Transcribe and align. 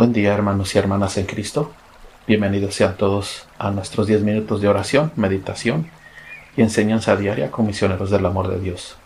Buen 0.00 0.14
día 0.14 0.32
hermanos 0.32 0.74
y 0.74 0.78
hermanas 0.78 1.18
en 1.18 1.26
Cristo. 1.26 1.72
Bienvenidos 2.26 2.74
sean 2.74 2.96
todos 2.96 3.46
a 3.58 3.70
nuestros 3.70 4.06
10 4.06 4.22
minutos 4.22 4.62
de 4.62 4.68
oración, 4.68 5.12
meditación 5.14 5.90
y 6.56 6.62
enseñanza 6.62 7.16
diaria 7.16 7.50
con 7.50 7.66
misioneros 7.66 8.10
del 8.10 8.24
amor 8.24 8.48
de 8.48 8.58
Dios. 8.60 8.96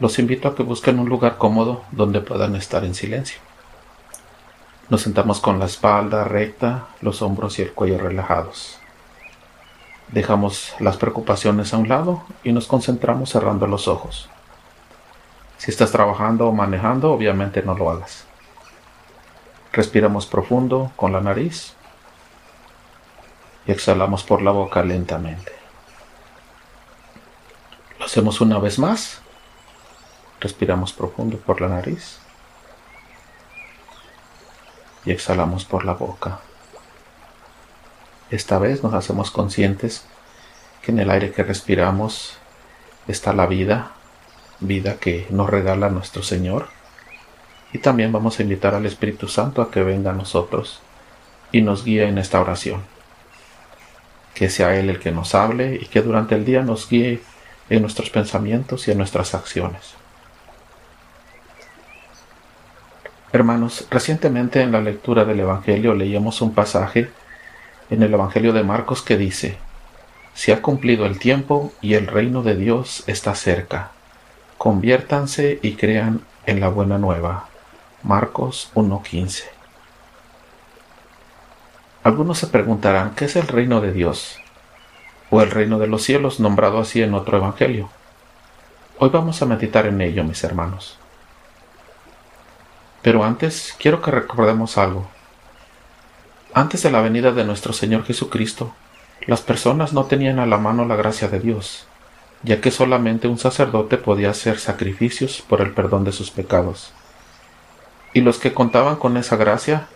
Los 0.00 0.18
invito 0.18 0.48
a 0.48 0.56
que 0.56 0.64
busquen 0.64 0.98
un 0.98 1.08
lugar 1.08 1.36
cómodo 1.36 1.84
donde 1.92 2.20
puedan 2.20 2.56
estar 2.56 2.82
en 2.82 2.96
silencio. 2.96 3.38
Nos 4.88 5.02
sentamos 5.02 5.38
con 5.38 5.60
la 5.60 5.66
espalda 5.66 6.24
recta, 6.24 6.88
los 7.00 7.22
hombros 7.22 7.60
y 7.60 7.62
el 7.62 7.70
cuello 7.70 7.98
relajados. 7.98 8.80
Dejamos 10.08 10.74
las 10.80 10.96
preocupaciones 10.96 11.72
a 11.72 11.78
un 11.78 11.88
lado 11.88 12.24
y 12.42 12.50
nos 12.50 12.66
concentramos 12.66 13.30
cerrando 13.30 13.68
los 13.68 13.86
ojos. 13.86 14.28
Si 15.58 15.70
estás 15.70 15.92
trabajando 15.92 16.48
o 16.48 16.52
manejando, 16.52 17.12
obviamente 17.12 17.62
no 17.62 17.74
lo 17.74 17.88
hagas. 17.88 18.27
Respiramos 19.72 20.26
profundo 20.26 20.92
con 20.96 21.12
la 21.12 21.20
nariz 21.20 21.74
y 23.66 23.72
exhalamos 23.72 24.24
por 24.24 24.42
la 24.42 24.50
boca 24.50 24.82
lentamente. 24.82 25.52
Lo 27.98 28.06
hacemos 28.06 28.40
una 28.40 28.58
vez 28.58 28.78
más. 28.78 29.20
Respiramos 30.40 30.92
profundo 30.92 31.36
por 31.38 31.60
la 31.60 31.68
nariz 31.68 32.18
y 35.04 35.10
exhalamos 35.10 35.64
por 35.64 35.84
la 35.84 35.92
boca. 35.92 36.40
Esta 38.30 38.58
vez 38.58 38.82
nos 38.82 38.94
hacemos 38.94 39.30
conscientes 39.30 40.04
que 40.82 40.92
en 40.92 41.00
el 41.00 41.10
aire 41.10 41.32
que 41.32 41.42
respiramos 41.42 42.38
está 43.06 43.32
la 43.32 43.46
vida, 43.46 43.92
vida 44.60 44.96
que 44.96 45.26
nos 45.30 45.48
regala 45.50 45.88
nuestro 45.88 46.22
Señor 46.22 46.77
y 47.72 47.78
también 47.78 48.12
vamos 48.12 48.38
a 48.38 48.42
invitar 48.42 48.74
al 48.74 48.86
Espíritu 48.86 49.28
Santo 49.28 49.60
a 49.60 49.70
que 49.70 49.82
venga 49.82 50.10
a 50.10 50.14
nosotros 50.14 50.80
y 51.52 51.62
nos 51.62 51.84
guíe 51.84 52.04
en 52.06 52.18
esta 52.18 52.40
oración. 52.40 52.82
Que 54.34 54.48
sea 54.48 54.76
Él 54.78 54.88
el 54.88 55.00
que 55.00 55.12
nos 55.12 55.34
hable 55.34 55.74
y 55.80 55.86
que 55.86 56.00
durante 56.00 56.34
el 56.34 56.44
día 56.44 56.62
nos 56.62 56.88
guíe 56.88 57.20
en 57.68 57.82
nuestros 57.82 58.10
pensamientos 58.10 58.88
y 58.88 58.92
en 58.92 58.98
nuestras 58.98 59.34
acciones. 59.34 59.94
Hermanos, 63.30 63.86
recientemente 63.90 64.62
en 64.62 64.72
la 64.72 64.80
lectura 64.80 65.24
del 65.26 65.40
Evangelio 65.40 65.94
leíamos 65.94 66.40
un 66.40 66.54
pasaje 66.54 67.10
en 67.90 68.02
el 68.02 68.14
Evangelio 68.14 68.54
de 68.54 68.62
Marcos 68.62 69.02
que 69.02 69.18
dice, 69.18 69.58
Se 70.32 70.52
ha 70.52 70.62
cumplido 70.62 71.04
el 71.04 71.18
tiempo 71.18 71.72
y 71.82 71.94
el 71.94 72.06
reino 72.06 72.42
de 72.42 72.56
Dios 72.56 73.04
está 73.06 73.34
cerca. 73.34 73.90
Conviértanse 74.56 75.58
y 75.62 75.74
crean 75.74 76.22
en 76.46 76.60
la 76.60 76.68
buena 76.68 76.96
nueva. 76.96 77.48
Marcos 78.04 78.70
1.15. 78.76 79.42
Algunos 82.04 82.38
se 82.38 82.46
preguntarán, 82.46 83.16
¿qué 83.16 83.24
es 83.24 83.34
el 83.34 83.48
reino 83.48 83.80
de 83.80 83.92
Dios? 83.92 84.36
O 85.30 85.42
el 85.42 85.50
reino 85.50 85.80
de 85.80 85.88
los 85.88 86.04
cielos, 86.04 86.38
nombrado 86.38 86.78
así 86.78 87.02
en 87.02 87.14
otro 87.14 87.38
evangelio. 87.38 87.90
Hoy 89.00 89.08
vamos 89.08 89.42
a 89.42 89.46
meditar 89.46 89.86
en 89.86 90.00
ello, 90.00 90.22
mis 90.22 90.44
hermanos. 90.44 90.96
Pero 93.02 93.24
antes 93.24 93.74
quiero 93.80 94.00
que 94.00 94.12
recordemos 94.12 94.78
algo. 94.78 95.08
Antes 96.54 96.84
de 96.84 96.92
la 96.92 97.00
venida 97.00 97.32
de 97.32 97.44
nuestro 97.44 97.72
Señor 97.72 98.04
Jesucristo, 98.04 98.72
las 99.26 99.40
personas 99.40 99.92
no 99.92 100.04
tenían 100.04 100.38
a 100.38 100.46
la 100.46 100.58
mano 100.58 100.84
la 100.84 100.94
gracia 100.94 101.26
de 101.26 101.40
Dios, 101.40 101.88
ya 102.44 102.60
que 102.60 102.70
solamente 102.70 103.26
un 103.26 103.38
sacerdote 103.38 103.98
podía 103.98 104.30
hacer 104.30 104.60
sacrificios 104.60 105.42
por 105.42 105.60
el 105.60 105.74
perdón 105.74 106.04
de 106.04 106.12
sus 106.12 106.30
pecados. 106.30 106.92
Y 108.18 108.20
los 108.20 108.38
que 108.40 108.52
contaban 108.52 108.96
con 108.96 109.16
esa 109.16 109.36
gracia, 109.36 109.86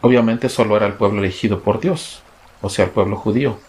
obviamente 0.00 0.48
solo 0.48 0.76
era 0.76 0.86
el 0.86 0.94
pueblo 0.94 1.20
elegido 1.20 1.60
por 1.60 1.78
Dios, 1.78 2.20
o 2.60 2.68
sea, 2.68 2.86
el 2.86 2.90
pueblo 2.90 3.14
judío. 3.14 3.60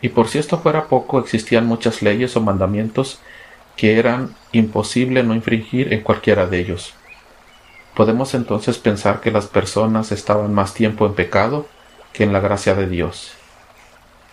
Y 0.00 0.10
por 0.10 0.28
si 0.28 0.38
esto 0.38 0.60
fuera 0.60 0.86
poco, 0.86 1.18
existían 1.18 1.66
muchas 1.66 2.00
leyes 2.00 2.36
o 2.36 2.40
mandamientos 2.40 3.18
que 3.74 3.98
eran 3.98 4.36
imposible 4.52 5.24
no 5.24 5.34
infringir 5.34 5.92
en 5.92 6.02
cualquiera 6.02 6.46
de 6.46 6.60
ellos. 6.60 6.94
Podemos 7.96 8.34
entonces 8.34 8.78
pensar 8.78 9.20
que 9.20 9.32
las 9.32 9.48
personas 9.48 10.12
estaban 10.12 10.54
más 10.54 10.72
tiempo 10.72 11.04
en 11.04 11.14
pecado 11.14 11.66
que 12.12 12.22
en 12.22 12.32
la 12.32 12.38
gracia 12.38 12.76
de 12.76 12.86
Dios. 12.86 13.32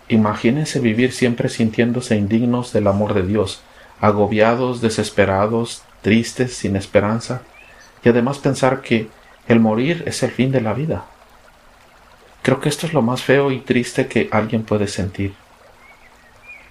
Imagínense 0.06 0.78
vivir 0.78 1.10
siempre 1.10 1.48
sintiéndose 1.48 2.14
indignos 2.14 2.72
del 2.72 2.86
amor 2.86 3.14
de 3.14 3.22
Dios, 3.22 3.62
agobiados, 4.00 4.80
desesperados, 4.80 5.82
tristes, 6.02 6.54
sin 6.54 6.76
esperanza, 6.76 7.42
y 8.04 8.08
además 8.08 8.38
pensar 8.38 8.80
que 8.80 9.08
el 9.48 9.60
morir 9.60 10.04
es 10.06 10.22
el 10.22 10.30
fin 10.30 10.52
de 10.52 10.60
la 10.60 10.72
vida. 10.74 11.04
Creo 12.42 12.60
que 12.60 12.68
esto 12.68 12.86
es 12.86 12.94
lo 12.94 13.02
más 13.02 13.22
feo 13.22 13.50
y 13.50 13.60
triste 13.60 14.06
que 14.06 14.28
alguien 14.32 14.62
puede 14.62 14.86
sentir. 14.86 15.34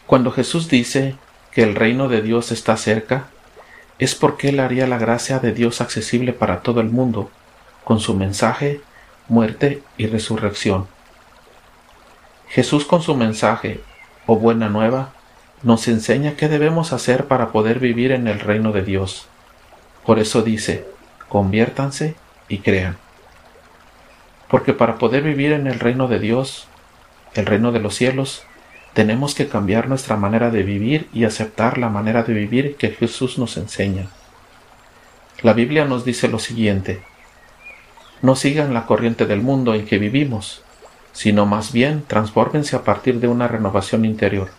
Cuando 0.08 0.32
Jesús 0.32 0.70
dice 0.70 1.16
que 1.52 1.64
el 1.64 1.76
reino 1.76 2.08
de 2.08 2.22
Dios 2.22 2.52
está 2.52 2.78
cerca, 2.78 3.28
es 4.00 4.16
porque 4.16 4.50
Él 4.50 4.60
haría 4.60 4.88
la 4.88 4.98
gracia 4.98 5.40
de 5.40 5.52
Dios 5.52 5.82
accesible 5.82 6.34
para 6.34 6.62
todo 6.62 6.82
el 6.82 6.90
mundo, 6.90 7.30
con 7.84 8.00
su 8.00 8.16
mensaje, 8.16 8.82
muerte 9.28 9.84
y 9.98 10.08
resurrección. 10.08 10.88
Jesús 12.48 12.86
con 12.86 13.04
su 13.04 13.16
mensaje, 13.16 13.82
o 14.26 14.38
buena 14.38 14.70
nueva, 14.70 15.14
nos 15.62 15.88
enseña 15.88 16.36
qué 16.36 16.48
debemos 16.48 16.94
hacer 16.94 17.26
para 17.26 17.52
poder 17.52 17.80
vivir 17.80 18.12
en 18.12 18.28
el 18.28 18.40
reino 18.40 18.72
de 18.72 18.84
Dios. 18.84 19.28
Por 20.06 20.18
eso 20.18 20.42
dice, 20.42 20.88
conviértanse 21.30 22.16
y 22.50 22.60
crean. 22.60 22.98
Porque 24.50 24.74
para 24.74 24.98
poder 24.98 25.24
vivir 25.24 25.54
en 25.54 25.68
el 25.68 25.80
reino 25.80 26.08
de 26.08 26.20
Dios, 26.20 26.68
el 27.36 27.46
reino 27.46 27.72
de 27.72 27.80
los 27.80 27.96
cielos, 27.96 28.44
tenemos 28.94 29.36
que 29.36 29.48
cambiar 29.48 29.88
nuestra 29.88 30.18
manera 30.18 30.50
de 30.50 30.64
vivir 30.64 31.08
y 31.14 31.24
aceptar 31.24 31.78
la 31.78 31.90
manera 31.90 32.24
de 32.24 32.34
vivir 32.34 32.76
que 32.76 32.90
Jesús 32.90 33.38
nos 33.38 33.56
enseña. 33.58 34.08
La 35.42 35.54
Biblia 35.54 35.86
nos 35.86 36.04
dice 36.04 36.28
lo 36.28 36.40
siguiente, 36.40 37.02
no 38.22 38.36
sigan 38.36 38.74
la 38.74 38.86
corriente 38.86 39.26
del 39.26 39.42
mundo 39.42 39.74
en 39.74 39.86
que 39.86 39.98
vivimos, 39.98 40.64
sino 41.14 41.46
más 41.46 41.72
bien 41.72 42.04
transfórmense 42.06 42.76
a 42.76 42.84
partir 42.84 43.20
de 43.20 43.28
una 43.28 43.48
renovación 43.48 44.04
interior. 44.04 44.50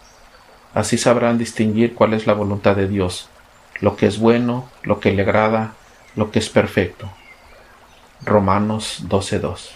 Así 0.72 0.96
sabrán 0.96 1.36
distinguir 1.36 1.94
cuál 1.94 2.14
es 2.14 2.26
la 2.26 2.32
voluntad 2.32 2.76
de 2.76 2.88
Dios, 2.88 3.28
lo 3.80 3.96
que 3.96 4.06
es 4.06 4.18
bueno, 4.18 4.70
lo 4.82 5.00
que 5.00 5.12
le 5.12 5.22
agrada, 5.22 5.74
lo 6.16 6.30
que 6.30 6.38
es 6.38 6.48
perfecto. 6.48 7.10
Romanos 8.24 9.04
12.2. 9.08 9.70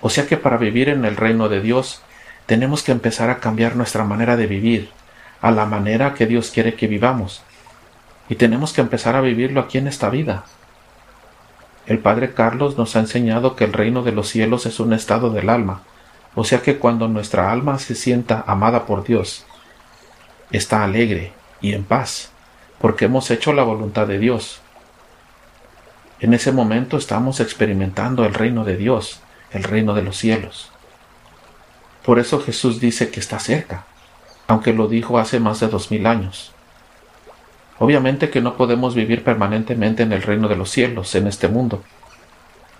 O 0.00 0.10
sea 0.10 0.26
que 0.26 0.36
para 0.36 0.56
vivir 0.56 0.88
en 0.88 1.04
el 1.04 1.16
reino 1.16 1.48
de 1.48 1.60
Dios 1.60 2.02
tenemos 2.46 2.82
que 2.82 2.92
empezar 2.92 3.30
a 3.30 3.38
cambiar 3.38 3.76
nuestra 3.76 4.04
manera 4.04 4.36
de 4.36 4.46
vivir, 4.46 4.90
a 5.40 5.50
la 5.50 5.66
manera 5.66 6.14
que 6.14 6.26
Dios 6.26 6.50
quiere 6.50 6.74
que 6.74 6.86
vivamos. 6.86 7.42
Y 8.28 8.36
tenemos 8.36 8.72
que 8.72 8.80
empezar 8.80 9.16
a 9.16 9.20
vivirlo 9.20 9.60
aquí 9.60 9.78
en 9.78 9.88
esta 9.88 10.10
vida. 10.10 10.44
El 11.86 11.98
Padre 11.98 12.32
Carlos 12.32 12.78
nos 12.78 12.94
ha 12.96 13.00
enseñado 13.00 13.56
que 13.56 13.64
el 13.64 13.72
reino 13.72 14.02
de 14.02 14.12
los 14.12 14.28
cielos 14.28 14.66
es 14.66 14.78
un 14.80 14.92
estado 14.92 15.30
del 15.30 15.50
alma, 15.50 15.82
o 16.34 16.44
sea 16.44 16.62
que 16.62 16.78
cuando 16.78 17.08
nuestra 17.08 17.50
alma 17.50 17.78
se 17.78 17.94
sienta 17.94 18.44
amada 18.46 18.86
por 18.86 19.04
Dios, 19.04 19.44
está 20.50 20.84
alegre 20.84 21.32
y 21.60 21.74
en 21.74 21.84
paz, 21.84 22.30
porque 22.80 23.04
hemos 23.06 23.30
hecho 23.30 23.52
la 23.52 23.64
voluntad 23.64 24.06
de 24.06 24.18
Dios, 24.18 24.61
en 26.22 26.34
ese 26.34 26.52
momento 26.52 26.96
estamos 26.96 27.40
experimentando 27.40 28.24
el 28.24 28.32
reino 28.32 28.64
de 28.64 28.76
Dios, 28.76 29.20
el 29.50 29.64
reino 29.64 29.92
de 29.92 30.02
los 30.02 30.16
cielos. 30.16 30.70
Por 32.04 32.20
eso 32.20 32.40
Jesús 32.40 32.78
dice 32.78 33.10
que 33.10 33.18
está 33.18 33.40
cerca, 33.40 33.86
aunque 34.46 34.72
lo 34.72 34.86
dijo 34.86 35.18
hace 35.18 35.40
más 35.40 35.58
de 35.58 35.66
dos 35.66 35.90
mil 35.90 36.06
años. 36.06 36.52
Obviamente 37.80 38.30
que 38.30 38.40
no 38.40 38.56
podemos 38.56 38.94
vivir 38.94 39.24
permanentemente 39.24 40.04
en 40.04 40.12
el 40.12 40.22
reino 40.22 40.46
de 40.46 40.54
los 40.54 40.70
cielos, 40.70 41.12
en 41.16 41.26
este 41.26 41.48
mundo, 41.48 41.82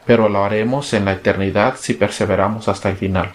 pero 0.06 0.28
lo 0.28 0.44
haremos 0.44 0.92
en 0.92 1.04
la 1.04 1.12
eternidad 1.12 1.74
si 1.76 1.94
perseveramos 1.94 2.68
hasta 2.68 2.90
el 2.90 2.96
final. 2.96 3.32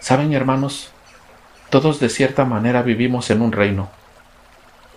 Saben, 0.00 0.34
hermanos, 0.34 0.90
todos 1.70 1.98
de 1.98 2.10
cierta 2.10 2.44
manera 2.44 2.82
vivimos 2.82 3.30
en 3.30 3.40
un 3.40 3.52
reino, 3.52 3.88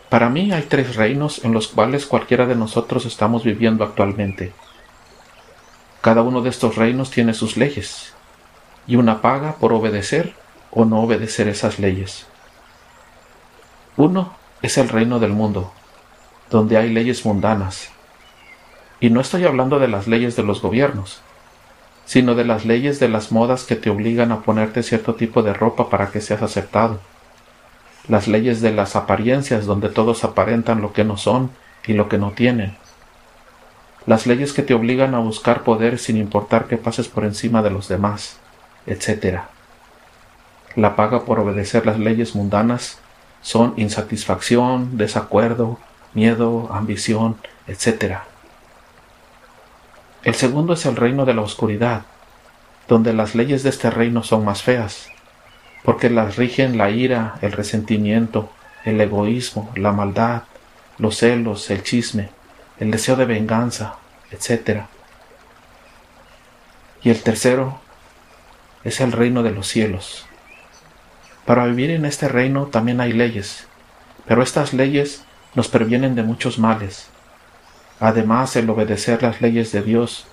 para 0.10 0.30
mí 0.30 0.54
hay 0.54 0.64
tres 0.64 0.96
reinos 0.96 1.44
en 1.44 1.52
los 1.52 1.68
cuales 1.68 2.06
cualquiera 2.06 2.46
de 2.46 2.56
nosotros 2.56 3.06
estamos 3.06 3.44
viviendo 3.44 3.84
actualmente. 3.84 4.54
Cada 6.02 6.22
uno 6.22 6.42
de 6.42 6.50
estos 6.50 6.78
reinos 6.78 7.12
tiene 7.12 7.34
sus 7.34 7.58
leyes 7.58 8.14
y 8.88 8.96
una 8.96 9.22
paga 9.22 9.56
por 9.56 9.74
obedecer 9.74 10.34
o 10.72 10.86
no 10.86 11.02
obedecer 11.02 11.50
esas 11.50 11.80
leyes. 11.80 12.26
Uno 13.98 14.34
es 14.62 14.78
el 14.78 14.88
reino 14.88 15.20
del 15.20 15.34
mundo, 15.34 15.74
donde 16.50 16.78
hay 16.78 16.90
leyes 16.90 17.26
mundanas. 17.26 17.90
Y 19.02 19.10
no 19.10 19.20
estoy 19.20 19.44
hablando 19.44 19.78
de 19.78 19.90
las 19.90 20.08
leyes 20.08 20.38
de 20.38 20.44
los 20.44 20.62
gobiernos, 20.62 21.22
sino 22.06 22.34
de 22.34 22.46
las 22.46 22.64
leyes 22.64 23.02
de 23.02 23.10
las 23.10 23.34
modas 23.34 23.66
que 23.66 23.76
te 23.76 23.90
obligan 23.90 24.32
a 24.32 24.42
ponerte 24.44 24.84
cierto 24.84 25.16
tipo 25.16 25.44
de 25.44 25.54
ropa 25.54 25.90
para 25.90 26.12
que 26.12 26.22
seas 26.22 26.42
aceptado 26.42 27.02
las 28.08 28.28
leyes 28.28 28.62
de 28.62 28.72
las 28.72 28.96
apariencias 28.96 29.66
donde 29.66 29.90
todos 29.90 30.24
aparentan 30.24 30.82
lo 30.82 30.94
que 30.94 31.04
no 31.04 31.18
son 31.18 31.52
y 31.86 31.94
lo 31.94 32.10
que 32.10 32.18
no 32.18 32.32
tienen. 32.32 32.78
las 34.06 34.26
leyes 34.26 34.54
que 34.54 34.64
te 34.64 34.74
obligan 34.74 35.16
a 35.16 35.20
buscar 35.20 35.64
poder 35.64 36.00
sin 36.00 36.16
importar 36.16 36.68
que 36.68 36.78
pases 36.78 37.10
por 37.10 37.26
encima 37.26 37.62
de 37.62 37.72
los 37.72 37.90
demás, 37.90 38.40
etc. 38.86 39.42
La 40.76 40.96
paga 40.96 41.26
por 41.26 41.40
obedecer 41.40 41.86
las 41.86 42.00
leyes 42.00 42.34
mundanas 42.34 43.00
son 43.42 43.74
insatisfacción, 43.76 44.98
desacuerdo, 44.98 45.78
miedo, 46.14 46.70
ambición, 46.72 47.36
etc. 47.68 48.20
El 50.24 50.36
segundo 50.36 50.74
es 50.74 50.86
el 50.86 50.96
reino 50.96 51.26
de 51.26 51.34
la 51.34 51.42
oscuridad, 51.42 52.04
donde 52.88 53.12
las 53.12 53.36
leyes 53.36 53.64
de 53.64 53.70
este 53.70 53.90
reino 53.90 54.24
son 54.24 54.46
más 54.46 54.64
feas, 54.64 55.10
porque 55.88 56.10
las 56.10 56.36
rigen 56.36 56.78
la 56.78 56.90
ira, 56.90 57.36
el 57.42 57.54
resentimiento, 57.54 58.50
el 58.84 59.00
egoísmo, 59.00 59.72
la 59.78 59.94
maldad, 59.94 60.44
los 60.98 61.16
celos, 61.16 61.70
el 61.72 61.82
chisme, 61.82 62.28
el 62.78 62.92
deseo 62.92 63.16
de 63.16 63.24
venganza, 63.24 63.96
etc. 64.30 64.82
Y 67.04 67.10
el 67.10 67.24
tercero 67.24 67.80
es 68.84 69.00
el 69.00 69.14
reino 69.14 69.44
de 69.44 69.52
los 69.52 69.70
cielos. 69.70 70.26
Para 71.46 71.66
vivir 71.68 71.92
en 71.92 72.04
este 72.04 72.28
reino 72.28 72.66
también 72.66 73.00
hay 73.00 73.14
leyes, 73.14 73.66
pero 74.26 74.44
estas 74.44 74.74
leyes 74.74 75.24
nos 75.56 75.70
previenen 75.70 76.16
de 76.16 76.24
muchos 76.24 76.60
males. 76.60 77.08
Además, 78.02 78.58
el 78.58 78.70
obedecer 78.70 79.24
las 79.24 79.40
leyes 79.40 79.72
de 79.72 79.84
Dios 79.84 80.28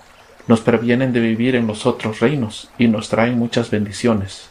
nos 0.49 0.63
previenen 0.63 1.13
de 1.13 1.21
vivir 1.21 1.55
en 1.55 1.69
los 1.69 1.87
otros 1.87 2.19
reinos 2.19 2.73
y 2.77 2.89
nos 2.89 3.09
traen 3.09 3.39
muchas 3.39 3.71
bendiciones. 3.71 4.51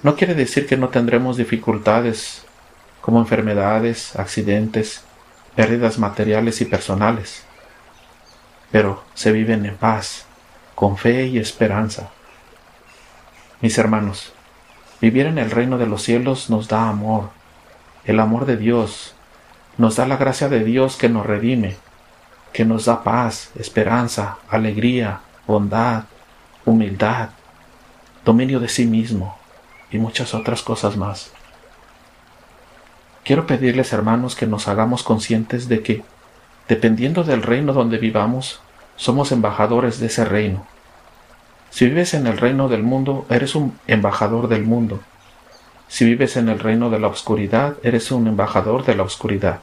No 0.00 0.14
quiere 0.14 0.36
decir 0.36 0.68
que 0.68 0.76
no 0.76 0.90
tendremos 0.90 1.36
dificultades 1.36 2.44
como 3.00 3.18
enfermedades, 3.18 4.14
accidentes, 4.14 5.02
pérdidas 5.56 5.98
materiales 5.98 6.60
y 6.60 6.66
personales, 6.66 7.42
pero 8.70 9.02
se 9.14 9.32
viven 9.32 9.66
en 9.66 9.76
paz, 9.76 10.24
con 10.76 10.96
fe 10.98 11.26
y 11.26 11.38
esperanza. 11.38 12.10
Mis 13.60 13.76
hermanos, 13.76 14.32
vivir 15.00 15.26
en 15.26 15.38
el 15.38 15.50
reino 15.50 15.78
de 15.78 15.86
los 15.86 16.02
cielos 16.02 16.48
nos 16.48 16.68
da 16.68 16.88
amor, 16.88 17.30
el 18.04 18.20
amor 18.20 18.46
de 18.46 18.56
Dios, 18.56 19.16
nos 19.78 19.96
da 19.96 20.06
la 20.06 20.16
gracia 20.16 20.48
de 20.48 20.62
Dios 20.62 20.96
que 20.96 21.08
nos 21.08 21.26
redime, 21.26 21.76
que 22.52 22.64
nos 22.64 22.84
da 22.84 23.02
paz, 23.02 23.50
esperanza, 23.58 24.38
alegría, 24.48 25.22
bondad, 25.44 26.04
humildad, 26.64 27.30
dominio 28.24 28.60
de 28.60 28.68
sí 28.68 28.86
mismo 28.86 29.37
y 29.90 29.98
muchas 29.98 30.34
otras 30.34 30.62
cosas 30.62 30.96
más. 30.96 31.30
Quiero 33.24 33.46
pedirles, 33.46 33.92
hermanos, 33.92 34.36
que 34.36 34.46
nos 34.46 34.68
hagamos 34.68 35.02
conscientes 35.02 35.68
de 35.68 35.82
que, 35.82 36.02
dependiendo 36.68 37.24
del 37.24 37.42
reino 37.42 37.72
donde 37.72 37.98
vivamos, 37.98 38.60
somos 38.96 39.32
embajadores 39.32 40.00
de 40.00 40.06
ese 40.06 40.24
reino. 40.24 40.66
Si 41.70 41.86
vives 41.86 42.14
en 42.14 42.26
el 42.26 42.38
reino 42.38 42.68
del 42.68 42.82
mundo, 42.82 43.26
eres 43.28 43.54
un 43.54 43.78
embajador 43.86 44.48
del 44.48 44.64
mundo. 44.64 45.00
Si 45.88 46.04
vives 46.04 46.36
en 46.36 46.48
el 46.48 46.58
reino 46.58 46.90
de 46.90 46.98
la 46.98 47.08
oscuridad, 47.08 47.76
eres 47.82 48.10
un 48.10 48.26
embajador 48.26 48.84
de 48.84 48.94
la 48.94 49.02
oscuridad. 49.02 49.60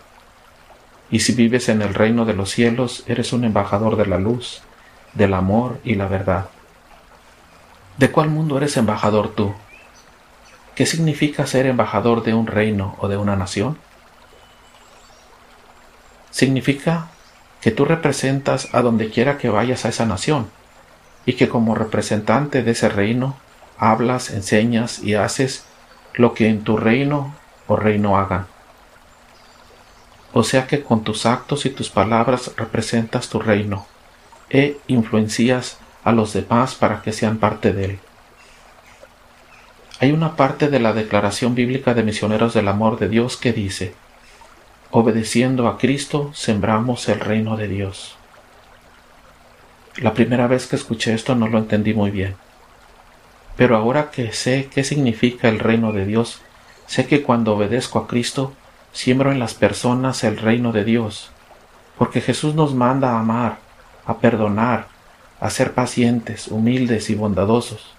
Y 1.10 1.20
si 1.20 1.34
vives 1.34 1.70
en 1.70 1.82
el 1.82 1.94
reino 1.94 2.26
de 2.26 2.34
los 2.34 2.52
cielos, 2.52 3.04
eres 3.08 3.34
un 3.34 3.44
embajador 3.44 3.96
de 3.96 4.06
la 4.06 4.18
luz, 4.18 4.62
del 5.14 5.34
amor 5.34 5.80
y 5.84 5.96
la 5.96 6.08
verdad. 6.08 6.50
¿De 7.98 8.12
cuál 8.12 8.30
mundo 8.30 8.58
eres 8.58 8.78
embajador 8.78 9.30
tú? 9.30 9.54
¿Qué 10.76 10.86
significa 10.86 11.48
ser 11.48 11.66
embajador 11.68 12.24
de 12.24 12.34
un 12.34 12.48
reino 12.48 12.98
o 13.00 13.08
de 13.08 13.16
una 13.16 13.38
nación? 13.38 13.78
Significa 16.32 17.08
que 17.62 17.72
tú 17.72 17.86
representas 17.86 18.68
a 18.74 18.82
donde 18.82 19.10
quiera 19.10 19.38
que 19.38 19.50
vayas 19.50 19.86
a 19.86 19.90
esa 19.90 20.06
nación 20.06 20.50
y 21.26 21.34
que 21.34 21.48
como 21.48 21.76
representante 21.76 22.62
de 22.62 22.72
ese 22.72 22.90
reino 22.90 23.38
hablas, 23.78 24.30
enseñas 24.32 25.00
y 25.00 25.16
haces 25.16 25.64
lo 26.14 26.34
que 26.34 26.50
en 26.50 26.66
tu 26.66 26.76
reino 26.76 27.34
o 27.68 27.78
reino 27.78 28.18
hagan. 28.18 28.48
O 30.34 30.44
sea 30.44 30.68
que 30.68 30.84
con 30.84 31.06
tus 31.06 31.26
actos 31.26 31.66
y 31.66 31.70
tus 31.70 31.90
palabras 31.90 32.52
representas 32.58 33.30
tu 33.30 33.40
reino 33.40 33.88
e 34.50 34.78
influencias 34.88 35.78
a 36.04 36.12
los 36.12 36.34
demás 36.34 36.76
para 36.76 37.02
que 37.02 37.14
sean 37.14 37.38
parte 37.38 37.72
de 37.72 37.86
él. 37.86 38.00
Hay 40.02 40.12
una 40.12 40.36
parte 40.36 40.68
de 40.68 40.82
la 40.82 40.92
Declaración 40.92 41.56
Bíblica 41.56 41.94
de 41.94 42.04
Misioneros 42.04 42.54
del 42.54 42.68
Amor 42.68 43.00
de 43.00 43.08
Dios 43.08 43.38
que 43.38 43.54
dice, 43.54 43.94
obedeciendo 44.92 45.70
a 45.70 45.78
Cristo 45.78 46.32
sembramos 46.34 47.08
el 47.08 47.22
reino 47.22 47.56
de 47.56 47.70
Dios. 47.70 48.18
La 49.96 50.14
primera 50.14 50.48
vez 50.48 50.68
que 50.68 50.76
escuché 50.76 51.14
esto 51.14 51.34
no 51.36 51.48
lo 51.48 51.58
entendí 51.58 51.94
muy 51.94 52.12
bien. 52.12 52.36
Pero 53.56 53.78
ahora 53.78 54.12
que 54.12 54.34
sé 54.34 54.68
qué 54.70 54.84
significa 54.84 55.48
el 55.48 55.60
reino 55.60 55.94
de 55.94 56.06
Dios, 56.06 56.42
sé 56.88 57.08
que 57.08 57.24
cuando 57.24 57.56
obedezco 57.56 58.00
a 58.00 58.08
Cristo, 58.08 58.52
siembro 58.92 59.32
en 59.32 59.40
las 59.40 59.54
personas 59.54 60.26
el 60.26 60.36
reino 60.36 60.74
de 60.74 60.84
Dios, 60.84 61.32
porque 61.98 62.20
Jesús 62.20 62.54
nos 62.54 62.74
manda 62.74 63.12
a 63.12 63.20
amar, 63.20 63.60
a 64.06 64.18
perdonar, 64.18 64.88
a 65.40 65.50
ser 65.50 65.72
pacientes, 65.72 66.50
humildes 66.50 67.10
y 67.10 67.16
bondadosos. 67.16 67.95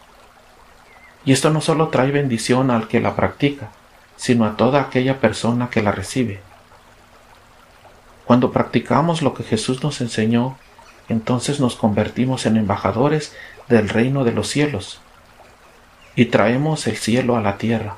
Y 1.26 1.32
esto 1.32 1.50
no 1.50 1.60
solo 1.60 1.88
trae 1.88 2.12
bendición 2.12 2.70
al 2.70 2.88
que 2.88 3.00
la 3.00 3.16
practica, 3.16 3.68
sino 4.16 4.46
a 4.46 4.56
toda 4.56 4.80
aquella 4.80 5.20
persona 5.20 5.68
que 5.68 5.82
la 5.82 5.92
recibe. 5.92 6.40
Cuando 8.24 8.52
practicamos 8.52 9.22
lo 9.22 9.34
que 9.34 9.42
Jesús 9.42 9.82
nos 9.82 10.00
enseñó, 10.00 10.56
entonces 11.08 11.60
nos 11.60 11.76
convertimos 11.76 12.46
en 12.46 12.56
embajadores 12.56 13.34
del 13.68 13.88
reino 13.88 14.24
de 14.24 14.32
los 14.32 14.48
cielos 14.48 15.00
y 16.14 16.26
traemos 16.26 16.86
el 16.86 16.96
cielo 16.96 17.36
a 17.36 17.40
la 17.40 17.58
tierra. 17.58 17.96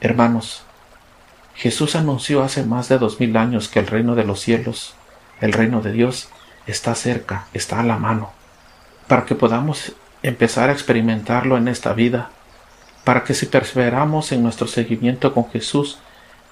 Hermanos, 0.00 0.62
Jesús 1.54 1.96
anunció 1.96 2.42
hace 2.42 2.62
más 2.62 2.88
de 2.88 2.98
dos 2.98 3.20
mil 3.20 3.36
años 3.36 3.68
que 3.68 3.80
el 3.80 3.86
reino 3.86 4.14
de 4.14 4.24
los 4.24 4.40
cielos, 4.40 4.94
el 5.40 5.52
reino 5.52 5.80
de 5.80 5.92
Dios, 5.92 6.28
está 6.66 6.94
cerca, 6.94 7.46
está 7.54 7.80
a 7.80 7.84
la 7.84 7.96
mano, 7.96 8.32
para 9.08 9.24
que 9.24 9.34
podamos 9.34 9.94
empezar 10.22 10.68
a 10.68 10.72
experimentarlo 10.72 11.56
en 11.56 11.68
esta 11.68 11.92
vida, 11.92 12.30
para 13.04 13.24
que 13.24 13.34
si 13.34 13.46
perseveramos 13.46 14.32
en 14.32 14.42
nuestro 14.42 14.66
seguimiento 14.66 15.32
con 15.32 15.48
Jesús, 15.50 15.98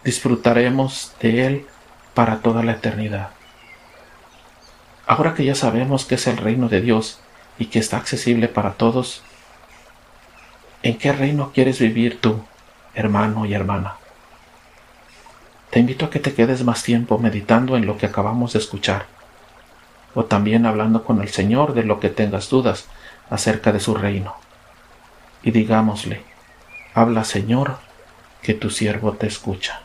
disfrutaremos 0.04 1.12
de 1.20 1.46
Él 1.46 1.66
para 2.14 2.38
toda 2.38 2.62
la 2.62 2.72
eternidad. 2.72 3.30
Ahora 5.06 5.34
que 5.34 5.44
ya 5.44 5.54
sabemos 5.54 6.04
que 6.04 6.14
es 6.16 6.26
el 6.26 6.36
reino 6.36 6.68
de 6.68 6.80
Dios 6.80 7.20
y 7.58 7.66
que 7.66 7.78
está 7.78 7.96
accesible 7.96 8.48
para 8.48 8.74
todos, 8.74 9.22
¿en 10.82 10.98
qué 10.98 11.12
reino 11.12 11.52
quieres 11.52 11.78
vivir 11.78 12.20
tú, 12.20 12.40
hermano 12.94 13.46
y 13.46 13.54
hermana? 13.54 13.96
Te 15.70 15.80
invito 15.80 16.06
a 16.06 16.10
que 16.10 16.20
te 16.20 16.32
quedes 16.32 16.64
más 16.64 16.82
tiempo 16.82 17.18
meditando 17.18 17.76
en 17.76 17.86
lo 17.86 17.98
que 17.98 18.06
acabamos 18.06 18.54
de 18.54 18.60
escuchar, 18.60 19.06
o 20.14 20.24
también 20.24 20.64
hablando 20.64 21.04
con 21.04 21.20
el 21.20 21.28
Señor 21.28 21.74
de 21.74 21.84
lo 21.84 22.00
que 22.00 22.08
tengas 22.08 22.48
dudas 22.48 22.86
acerca 23.30 23.72
de 23.72 23.80
su 23.80 23.94
reino. 23.94 24.34
Y 25.42 25.50
digámosle, 25.50 26.22
habla 26.94 27.24
Señor, 27.24 27.78
que 28.42 28.54
tu 28.54 28.70
siervo 28.70 29.12
te 29.12 29.26
escucha. 29.26 29.80